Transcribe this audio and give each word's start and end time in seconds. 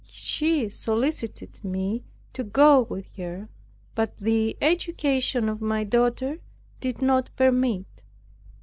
She 0.09 0.67
solicited 0.69 1.63
me 1.63 2.01
to 2.33 2.43
go 2.43 2.81
with 2.81 3.05
her; 3.17 3.49
but 3.93 4.17
the 4.17 4.57
education 4.59 5.47
of 5.47 5.61
my 5.61 5.83
daughter 5.83 6.39
did 6.79 7.03
not 7.03 7.29
permit. 7.35 8.01